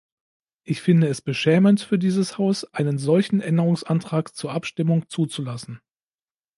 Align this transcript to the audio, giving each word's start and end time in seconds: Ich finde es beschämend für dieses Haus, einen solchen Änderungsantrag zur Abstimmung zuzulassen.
Ich 0.63 0.81
finde 0.81 1.09
es 1.09 1.21
beschämend 1.21 1.81
für 1.81 1.99
dieses 1.99 2.39
Haus, 2.39 2.63
einen 2.73 2.97
solchen 2.97 3.39
Änderungsantrag 3.39 4.35
zur 4.35 4.51
Abstimmung 4.51 5.07
zuzulassen. 5.07 5.79